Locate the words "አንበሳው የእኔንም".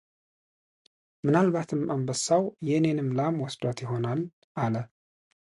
1.95-3.11